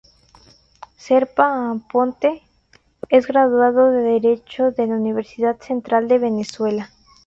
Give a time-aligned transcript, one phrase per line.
[0.97, 2.41] Zerpa Aponte
[3.09, 6.89] es graduado de derecho de la Universidad Central de Venezuela.